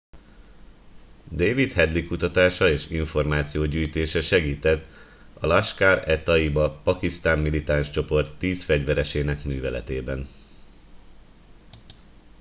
david 1.31 1.71
headley 1.73 2.07
kutatása 2.07 2.69
és 2.69 2.89
információgyűjtése 2.89 4.21
segített 4.21 4.87
a 5.33 5.45
laskhar 5.45 6.09
e 6.09 6.21
taiba 6.23 6.79
pakisztáni 6.83 7.41
militáns 7.41 7.89
csoport 7.89 8.37
10 8.37 8.63
fegyveresének 8.63 9.43
műveletében 9.43 10.27